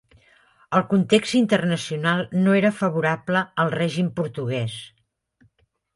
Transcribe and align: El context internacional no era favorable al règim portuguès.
El 0.77 0.85
context 0.93 1.35
internacional 1.39 2.23
no 2.47 2.57
era 2.61 2.73
favorable 2.79 3.45
al 3.65 3.73
règim 3.79 4.11
portuguès. 4.21 4.83